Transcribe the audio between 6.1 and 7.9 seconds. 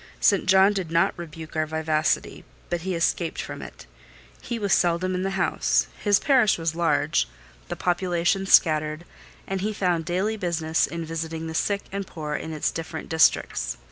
parish was large, the